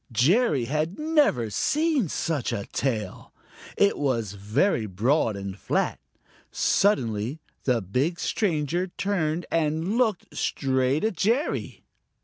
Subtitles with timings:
[0.11, 3.31] Jerry had never seen such a tail.
[3.77, 5.99] It was very broad and flat.
[6.51, 11.83] Suddenly the big stranger turned and looked straight at Jerry.